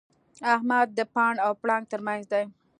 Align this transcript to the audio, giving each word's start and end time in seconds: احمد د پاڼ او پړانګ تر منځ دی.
احمد 0.53 0.87
د 0.97 0.99
پاڼ 1.13 1.33
او 1.45 1.51
پړانګ 1.61 1.83
تر 1.91 1.99
منځ 2.07 2.23
دی. 2.31 2.43